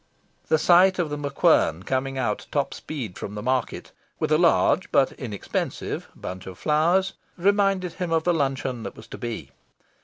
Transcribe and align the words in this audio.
The 0.47 0.57
sight 0.57 0.97
of 0.97 1.11
The 1.11 1.15
MacQuern 1.19 1.85
coming 1.85 2.17
out 2.17 2.47
top 2.51 2.73
speed 2.73 3.19
from 3.19 3.35
the 3.35 3.43
Market, 3.43 3.91
with 4.17 4.31
a 4.31 4.37
large 4.39 4.91
but 4.91 5.11
inexpensive 5.11 6.07
bunch 6.15 6.47
of 6.47 6.57
flowers, 6.57 7.13
reminded 7.37 7.91
him 7.93 8.11
of 8.11 8.23
the 8.23 8.33
luncheon 8.33 8.81
that 8.81 8.95
was 8.95 9.05
to 9.09 9.19
be. 9.19 9.51